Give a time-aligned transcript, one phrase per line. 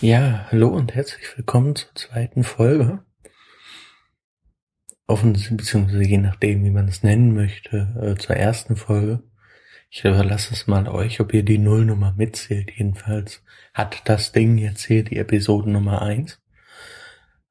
[0.00, 3.02] Ja, hallo und herzlich willkommen zur zweiten Folge.
[5.08, 9.24] Offensichtlich, beziehungsweise je nachdem, wie man es nennen möchte, äh, zur ersten Folge.
[9.90, 12.70] Ich überlasse es mal euch, ob ihr die Nullnummer mitzählt.
[12.76, 13.42] Jedenfalls
[13.74, 16.40] hat das Ding jetzt hier die Episode Nummer eins,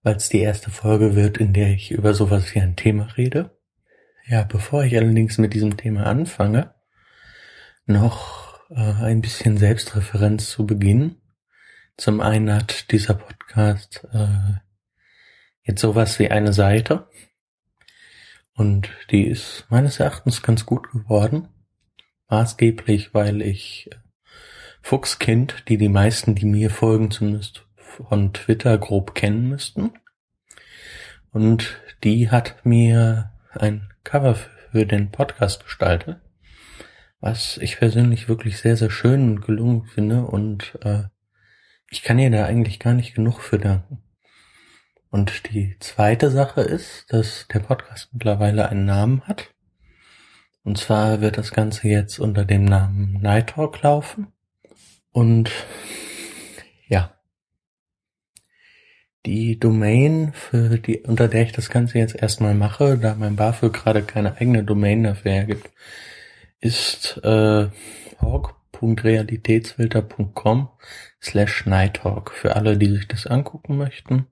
[0.02, 3.60] weil es die erste Folge wird, in der ich über sowas wie ein Thema rede.
[4.26, 6.74] Ja, bevor ich allerdings mit diesem Thema anfange,
[7.86, 11.18] noch äh, ein bisschen Selbstreferenz zu Beginn.
[11.98, 14.60] Zum einen hat dieser Podcast äh,
[15.64, 17.10] jetzt sowas wie eine Seite
[18.54, 21.48] und die ist meines Erachtens ganz gut geworden.
[22.30, 23.90] Maßgeblich, weil ich
[24.84, 29.92] Fuchskind, die die meisten, die mir folgen, zumindest von Twitter grob kennen müssten.
[31.32, 36.22] Und die hat mir ein Cover für den Podcast gestaltet,
[37.20, 41.04] was ich persönlich wirklich sehr, sehr schön und gelungen finde und äh,
[41.90, 44.04] ich kann ihr da eigentlich gar nicht genug für danken.
[45.10, 49.54] Und die zweite Sache ist, dass der Podcast mittlerweile einen Namen hat.
[50.64, 54.28] Und zwar wird das Ganze jetzt unter dem Namen Night Talk laufen.
[55.12, 55.50] Und
[56.88, 57.18] ja,
[59.26, 63.74] die Domain, für die, unter der ich das Ganze jetzt erstmal mache, da mein BAföG
[63.74, 65.70] gerade keine eigene Domain dafür hergibt,
[66.60, 67.70] ist äh,
[68.20, 70.70] Hawk www.realitätsfilter.com
[71.22, 74.28] slash Nighthawk für alle, die sich das angucken möchten.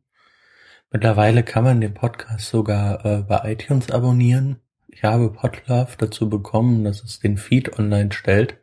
[0.91, 4.61] Mittlerweile kann man den Podcast sogar äh, bei iTunes abonnieren.
[4.87, 8.57] Ich habe Podlove dazu bekommen, dass es den Feed online stellt,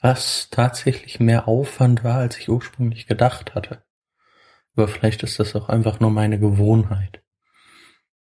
[0.00, 3.82] was tatsächlich mehr Aufwand war, als ich ursprünglich gedacht hatte.
[4.76, 7.22] Aber vielleicht ist das auch einfach nur meine Gewohnheit.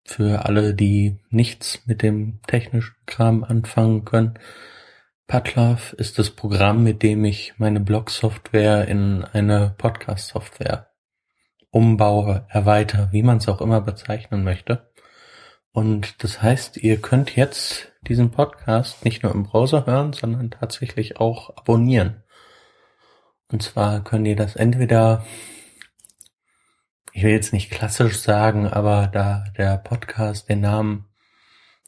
[0.05, 4.39] Für alle, die nichts mit dem technischen Kram anfangen können,
[5.29, 10.89] Pudlove ist das Programm, mit dem ich meine Blog-Software in eine Podcast-Software
[11.69, 14.91] umbaue, erweitere, wie man es auch immer bezeichnen möchte.
[15.70, 21.19] Und das heißt, ihr könnt jetzt diesen Podcast nicht nur im Browser hören, sondern tatsächlich
[21.19, 22.25] auch abonnieren.
[23.52, 25.27] Und zwar könnt ihr das entweder,
[27.13, 31.05] ich will jetzt nicht klassisch sagen, aber da der Podcast den Namen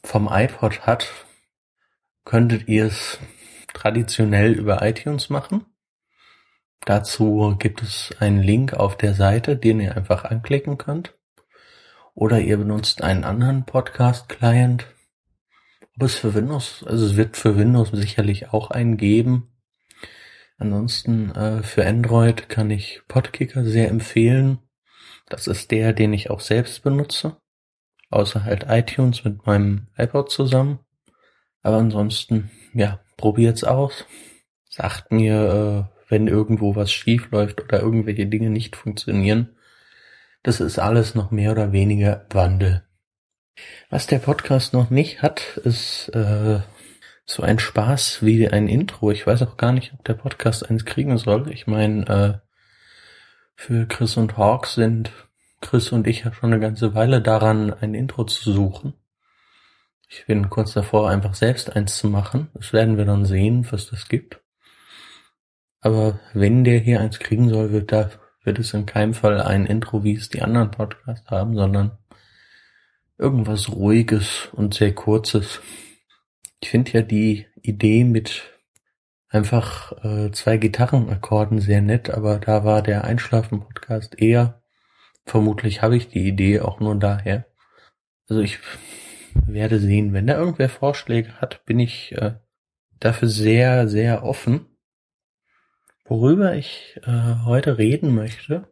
[0.03, 1.07] vom iPod hat,
[2.23, 3.19] könntet ihr es
[3.73, 5.65] traditionell über iTunes machen.
[6.85, 11.15] Dazu gibt es einen Link auf der Seite, den ihr einfach anklicken könnt.
[12.15, 14.87] Oder ihr benutzt einen anderen Podcast-Client.
[15.95, 19.51] Ob es für Windows, also es wird für Windows sicherlich auch einen geben.
[20.57, 24.59] Ansonsten äh, für Android kann ich Podkicker sehr empfehlen.
[25.27, 27.37] Das ist der, den ich auch selbst benutze.
[28.09, 30.79] Außer halt iTunes mit meinem iPod zusammen.
[31.61, 34.05] Aber ansonsten, ja, probiert's aus.
[34.69, 39.55] Sagt mir, äh, wenn irgendwo was schief läuft oder irgendwelche Dinge nicht funktionieren.
[40.43, 42.83] Das ist alles noch mehr oder weniger Wandel.
[43.89, 46.61] Was der Podcast noch nicht hat, ist äh,
[47.25, 49.11] so ein Spaß wie ein Intro.
[49.11, 51.51] Ich weiß auch gar nicht, ob der Podcast eins kriegen soll.
[51.51, 52.47] Ich meine, äh,
[53.55, 55.11] für Chris und Hawk sind
[55.61, 58.93] Chris und ich ja schon eine ganze Weile daran, ein Intro zu suchen.
[60.13, 62.49] Ich bin kurz davor, einfach selbst eins zu machen.
[62.53, 64.41] Das werden wir dann sehen, was das gibt.
[65.79, 68.11] Aber wenn der hier eins kriegen soll, wird da,
[68.43, 71.97] wird es in keinem Fall ein Intro, wie es die anderen Podcasts haben, sondern
[73.17, 75.61] irgendwas ruhiges und sehr kurzes.
[76.59, 78.43] Ich finde ja die Idee mit
[79.29, 84.61] einfach äh, zwei Gitarrenakkorden sehr nett, aber da war der Einschlafen-Podcast eher.
[85.25, 87.45] Vermutlich habe ich die Idee auch nur daher.
[88.27, 88.59] Also ich
[89.45, 90.13] werde sehen.
[90.13, 92.35] Wenn da irgendwer Vorschläge hat, bin ich äh,
[92.99, 94.67] dafür sehr, sehr offen.
[96.05, 98.67] Worüber ich äh, heute reden möchte,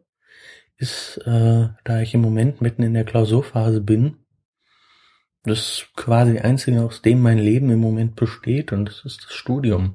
[0.76, 4.16] ist, äh, da ich im Moment mitten in der Klausurphase bin,
[5.42, 9.94] das quasi einzige, aus dem mein Leben im Moment besteht, und das ist das Studium.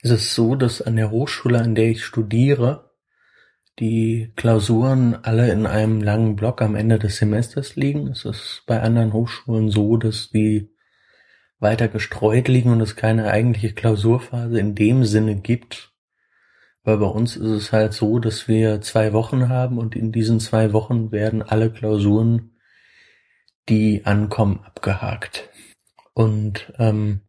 [0.00, 2.91] Es ist so, dass an der Hochschule, an der ich studiere,
[3.82, 8.06] die Klausuren alle in einem langen Block am Ende des Semesters liegen.
[8.06, 10.70] Es ist bei anderen Hochschulen so, dass die
[11.58, 15.92] weiter gestreut liegen und es keine eigentliche Klausurphase in dem Sinne gibt.
[16.84, 20.38] Aber bei uns ist es halt so, dass wir zwei Wochen haben und in diesen
[20.38, 22.52] zwei Wochen werden alle Klausuren,
[23.68, 25.50] die ankommen, abgehakt.
[26.14, 27.22] Und ähm,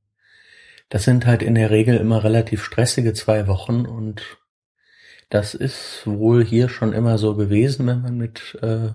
[0.89, 4.37] das sind halt in der Regel immer relativ stressige zwei Wochen und
[5.33, 8.89] das ist wohl hier schon immer so gewesen, wenn man mit äh,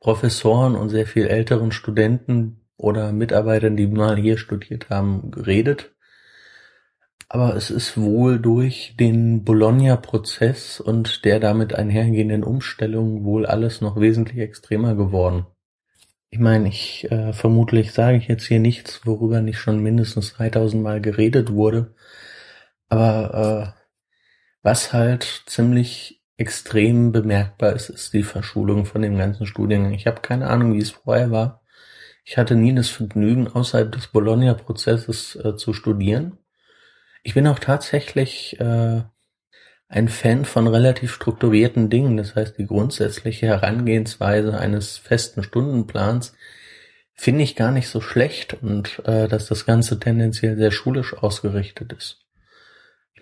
[0.00, 5.94] Professoren und sehr viel älteren Studenten oder Mitarbeitern, die mal hier studiert haben, geredet.
[7.28, 14.00] Aber es ist wohl durch den Bologna-Prozess und der damit einhergehenden Umstellung wohl alles noch
[14.00, 15.46] wesentlich extremer geworden.
[16.30, 20.82] Ich meine, ich äh, vermutlich sage ich jetzt hier nichts, worüber nicht schon mindestens 3000
[20.82, 21.94] Mal geredet wurde.
[22.88, 23.81] Aber äh,
[24.62, 29.92] was halt ziemlich extrem bemerkbar ist, ist die Verschulung von dem ganzen Studiengang.
[29.92, 31.62] Ich habe keine Ahnung, wie es vorher war.
[32.24, 36.38] Ich hatte nie das Vergnügen, außerhalb des Bologna-Prozesses äh, zu studieren.
[37.22, 39.02] Ich bin auch tatsächlich äh,
[39.88, 42.16] ein Fan von relativ strukturierten Dingen.
[42.16, 46.34] Das heißt, die grundsätzliche Herangehensweise eines festen Stundenplans
[47.14, 51.92] finde ich gar nicht so schlecht und äh, dass das Ganze tendenziell sehr schulisch ausgerichtet
[51.92, 52.20] ist.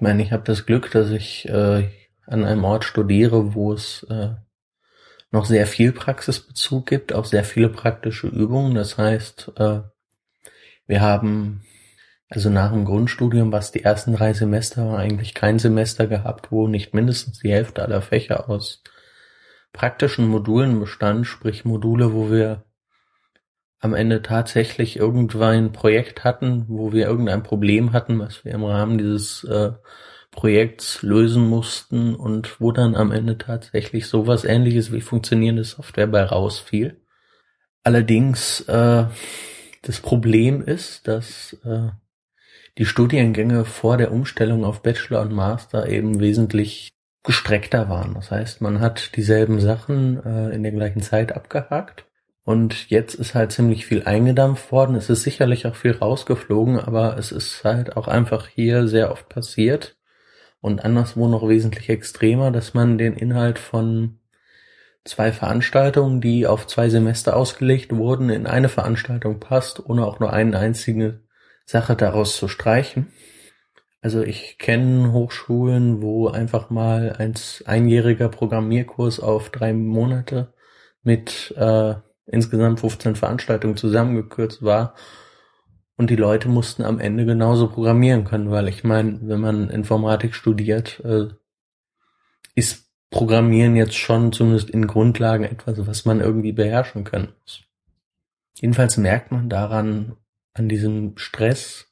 [0.00, 1.91] Ich meine, ich habe das Glück, dass ich äh,
[2.25, 4.31] an einem Ort studiere, wo es äh,
[5.31, 8.75] noch sehr viel Praxisbezug gibt, auch sehr viele praktische Übungen.
[8.75, 9.81] Das heißt, äh,
[10.87, 11.67] wir haben
[12.31, 16.67] also nach dem Grundstudium, was die ersten drei Semester war, eigentlich kein Semester gehabt, wo
[16.67, 18.82] nicht mindestens die Hälfte aller Fächer aus
[19.75, 22.64] praktischen Modulen bestand, sprich Module, wo wir
[23.81, 28.65] am Ende tatsächlich irgendwann ein Projekt hatten, wo wir irgendein Problem hatten, was wir im
[28.65, 29.73] Rahmen dieses äh,
[30.31, 36.23] Projekts lösen mussten und wo dann am Ende tatsächlich sowas ähnliches wie funktionierende Software bei
[36.23, 37.00] rausfiel.
[37.82, 39.06] Allerdings äh,
[39.82, 41.88] das Problem ist, dass äh,
[42.77, 46.91] die Studiengänge vor der Umstellung auf Bachelor und Master eben wesentlich
[47.25, 48.15] gestreckter waren.
[48.15, 52.05] Das heißt, man hat dieselben Sachen äh, in der gleichen Zeit abgehakt
[52.44, 54.96] und jetzt ist halt ziemlich viel eingedampft worden.
[54.96, 59.28] Es ist sicherlich auch viel rausgeflogen, aber es ist halt auch einfach hier sehr oft
[59.28, 59.96] passiert
[60.60, 64.19] und anderswo noch wesentlich extremer, dass man den Inhalt von
[65.04, 70.32] zwei Veranstaltungen, die auf zwei Semester ausgelegt wurden, in eine Veranstaltung passt, ohne auch nur
[70.32, 71.20] eine einzige
[71.64, 73.12] Sache daraus zu streichen.
[74.02, 77.34] Also ich kenne Hochschulen, wo einfach mal ein
[77.66, 80.54] einjähriger Programmierkurs auf drei Monate
[81.02, 81.94] mit äh,
[82.31, 84.94] insgesamt 15 Veranstaltungen zusammengekürzt war
[85.97, 90.35] und die Leute mussten am Ende genauso programmieren können, weil ich meine, wenn man Informatik
[90.35, 91.29] studiert, äh,
[92.55, 97.62] ist Programmieren jetzt schon zumindest in Grundlagen etwas, was man irgendwie beherrschen können muss.
[98.55, 100.17] Jedenfalls merkt man daran,
[100.55, 101.88] an diesem Stress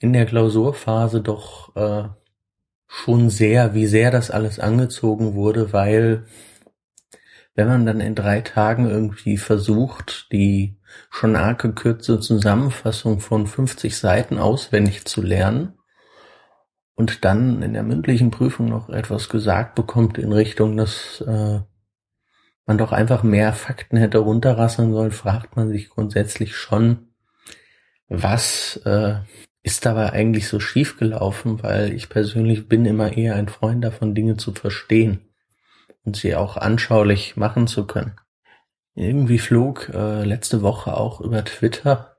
[0.00, 2.08] in der Klausurphase doch äh,
[2.88, 6.26] schon sehr, wie sehr das alles angezogen wurde, weil
[7.54, 10.76] wenn man dann in drei Tagen irgendwie versucht, die
[11.10, 15.74] schon arg gekürzte Zusammenfassung von 50 Seiten auswendig zu lernen
[16.94, 21.60] und dann in der mündlichen Prüfung noch etwas gesagt bekommt in Richtung, dass äh,
[22.66, 27.14] man doch einfach mehr Fakten hätte runterrasseln sollen, fragt man sich grundsätzlich schon,
[28.08, 29.16] was äh,
[29.62, 34.14] ist dabei eigentlich so schief gelaufen, weil ich persönlich bin immer eher ein Freund davon,
[34.14, 35.33] Dinge zu verstehen
[36.04, 38.16] und sie auch anschaulich machen zu können.
[38.94, 42.16] Irgendwie flog äh, letzte Woche auch über Twitter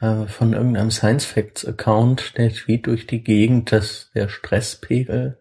[0.00, 5.38] äh, von irgendeinem Science Facts Account der Tweet durch die Gegend, dass der Stresspegel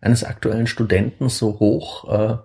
[0.00, 2.36] eines aktuellen Studenten so hoch äh,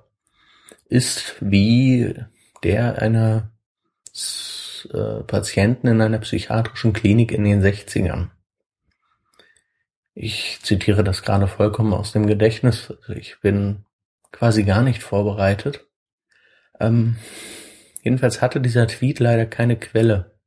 [0.89, 2.15] ist wie
[2.63, 3.51] der einer
[4.93, 8.29] äh, Patienten in einer psychiatrischen Klinik in den 60ern.
[10.13, 12.91] Ich zitiere das gerade vollkommen aus dem Gedächtnis.
[13.01, 13.85] Also ich bin
[14.31, 15.87] quasi gar nicht vorbereitet.
[16.79, 17.17] Ähm,
[18.01, 20.39] jedenfalls hatte dieser Tweet leider keine Quelle.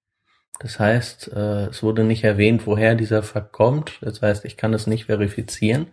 [0.60, 3.98] Das heißt, äh, es wurde nicht erwähnt, woher dieser Fakt kommt.
[4.00, 5.88] Das heißt, ich kann es nicht verifizieren.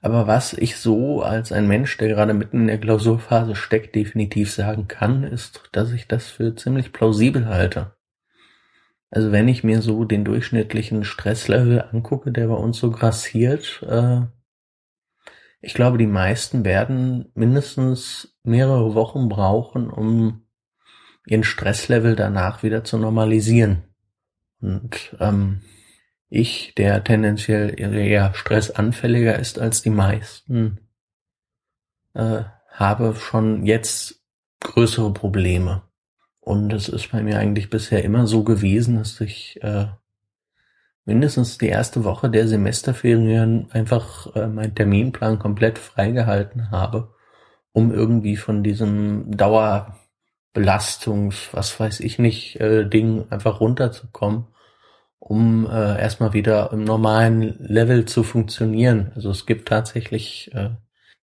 [0.00, 4.52] Aber was ich so als ein Mensch, der gerade mitten in der Klausurphase steckt, definitiv
[4.52, 7.92] sagen kann, ist, dass ich das für ziemlich plausibel halte.
[9.10, 14.22] Also wenn ich mir so den durchschnittlichen Stresslevel angucke, der bei uns so grassiert, äh,
[15.60, 20.46] ich glaube, die meisten werden mindestens mehrere Wochen brauchen, um
[21.26, 23.84] ihren Stresslevel danach wieder zu normalisieren.
[24.60, 25.62] Und ähm,
[26.28, 30.80] ich, der tendenziell eher stressanfälliger ist als die meisten,
[32.14, 34.22] äh, habe schon jetzt
[34.60, 35.82] größere Probleme.
[36.40, 39.86] Und es ist bei mir eigentlich bisher immer so gewesen, dass ich äh,
[41.08, 47.14] mindestens die erste Woche der Semesterferien einfach äh, meinen Terminplan komplett freigehalten habe,
[47.72, 54.46] um irgendwie von diesem Dauerbelastungs, was weiß ich nicht, äh, Ding einfach runterzukommen
[55.18, 59.12] um äh, erstmal wieder im normalen Level zu funktionieren.
[59.14, 60.70] Also es gibt tatsächlich äh,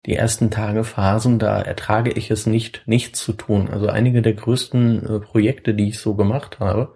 [0.05, 3.69] die ersten Tage Phasen, da ertrage ich es nicht, nichts zu tun.
[3.71, 6.93] Also einige der größten äh, Projekte, die ich so gemacht habe,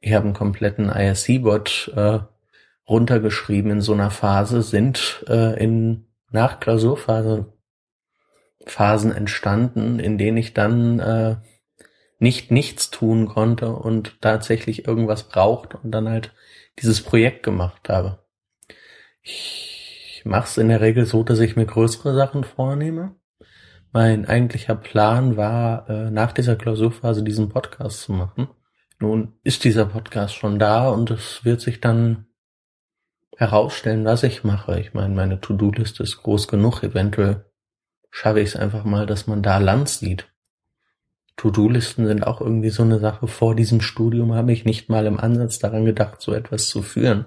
[0.00, 2.18] ich habe einen kompletten IRC-Bot äh,
[2.88, 7.52] runtergeschrieben in so einer Phase, sind äh, in nach Klausurphase
[8.66, 11.36] Phasen entstanden, in denen ich dann äh,
[12.18, 16.32] nicht nichts tun konnte und tatsächlich irgendwas braucht und dann halt
[16.78, 18.18] dieses Projekt gemacht habe.
[19.22, 23.14] Ich mache es in der Regel so, dass ich mir größere Sachen vornehme.
[23.92, 28.48] Mein eigentlicher Plan war, äh, nach dieser Klausurphase diesen Podcast zu machen.
[28.98, 32.26] Nun ist dieser Podcast schon da und es wird sich dann
[33.36, 34.80] herausstellen, was ich mache.
[34.80, 36.82] Ich meine, meine To-Do-Liste ist groß genug.
[36.82, 37.44] Eventuell
[38.10, 40.28] schaffe ich es einfach mal, dass man da Land sieht.
[41.36, 43.26] To-Do-Listen sind auch irgendwie so eine Sache.
[43.28, 47.26] Vor diesem Studium habe ich nicht mal im Ansatz daran gedacht, so etwas zu führen.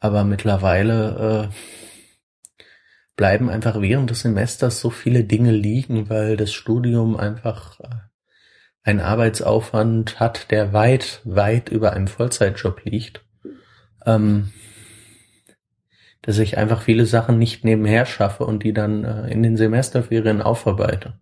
[0.00, 2.64] Aber mittlerweile äh,
[3.16, 7.88] bleiben einfach während des Semesters so viele Dinge liegen, weil das Studium einfach äh,
[8.84, 13.24] einen Arbeitsaufwand hat, der weit, weit über einem Vollzeitjob liegt.
[14.06, 14.52] Ähm,
[16.22, 20.40] dass ich einfach viele Sachen nicht nebenher schaffe und die dann äh, in den Semesterferien
[20.40, 21.18] aufarbeite.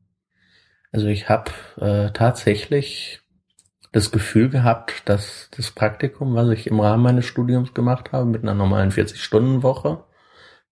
[0.93, 1.51] Also ich habe
[1.81, 3.21] äh, tatsächlich
[3.91, 8.43] das Gefühl gehabt, dass das Praktikum, was ich im Rahmen meines Studiums gemacht habe, mit
[8.43, 10.05] einer normalen 40-Stunden-Woche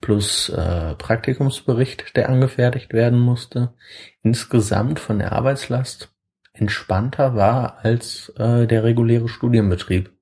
[0.00, 3.74] plus äh, Praktikumsbericht, der angefertigt werden musste,
[4.22, 6.14] insgesamt von der Arbeitslast
[6.60, 10.12] entspannter war als äh, der reguläre Studienbetrieb,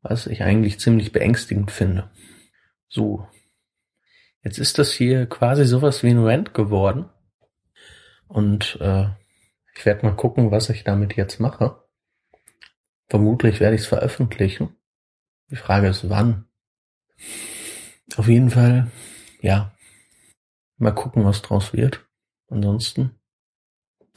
[0.00, 2.10] was ich eigentlich ziemlich beängstigend finde.
[2.88, 3.26] So,
[4.42, 7.10] jetzt ist das hier quasi sowas wie ein Rent geworden
[8.28, 9.08] und äh,
[9.74, 11.82] ich werde mal gucken, was ich damit jetzt mache.
[13.08, 14.76] Vermutlich werde ich es veröffentlichen.
[15.50, 16.46] Die Frage ist, wann.
[18.16, 18.90] Auf jeden Fall,
[19.40, 19.74] ja,
[20.76, 22.06] mal gucken, was draus wird.
[22.48, 23.17] Ansonsten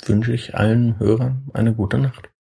[0.07, 2.30] wünsche ich allen Hörern eine gute Nacht.